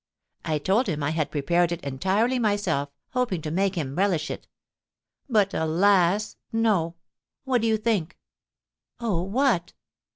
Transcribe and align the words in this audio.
I 0.43 0.57
told 0.57 0.87
him 0.87 1.03
I 1.03 1.11
had 1.11 1.29
prepared 1.29 1.71
it 1.71 1.83
entirely 1.83 2.39
myself, 2.39 2.89
hoping 3.09 3.39
to 3.43 3.51
make 3.51 3.75
him 3.75 3.95
relish 3.95 4.31
it. 4.31 4.47
But 5.29 5.53
alas, 5.53 6.37
no! 6.51 6.95
What 7.43 7.61
do 7.61 7.67
you 7.67 7.77
think?" 7.77 8.17
"Oh, 8.99 9.21
what?" 9.21 9.73